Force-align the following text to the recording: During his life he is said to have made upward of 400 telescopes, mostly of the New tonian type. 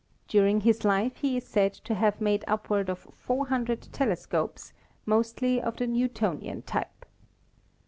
During 0.27 0.61
his 0.61 0.83
life 0.83 1.17
he 1.17 1.37
is 1.37 1.45
said 1.45 1.75
to 1.75 1.93
have 1.93 2.19
made 2.19 2.43
upward 2.47 2.89
of 2.89 3.07
400 3.13 3.83
telescopes, 3.93 4.73
mostly 5.05 5.61
of 5.61 5.77
the 5.77 5.85
New 5.85 6.09
tonian 6.09 6.63
type. 6.65 7.05